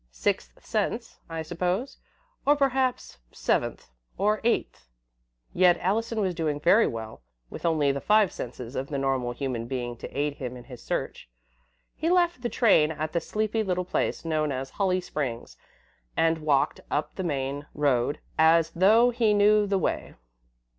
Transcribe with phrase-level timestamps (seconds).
[0.09, 1.99] Sixth sense, I suppose,
[2.43, 4.87] or perhaps seventh or eighth."
[5.53, 9.67] Yet Allison was doing very well, with only the five senses of the normal human
[9.67, 11.29] being to aid him in his search.
[11.95, 15.55] He left the train at the sleepy little place known as "Holly Springs,"
[16.17, 20.15] and walked up the main road as though he knew the way.